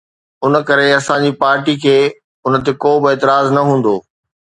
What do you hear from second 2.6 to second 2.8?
تي